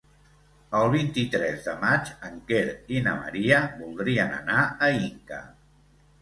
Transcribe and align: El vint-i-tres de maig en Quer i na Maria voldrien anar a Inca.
El 0.77 0.85
vint-i-tres 0.93 1.67
de 1.67 1.75
maig 1.83 2.09
en 2.29 2.39
Quer 2.47 2.63
i 2.95 3.03
na 3.09 3.13
Maria 3.19 3.61
voldrien 3.83 4.35
anar 4.39 4.65
a 4.65 4.91
Inca. 5.11 5.41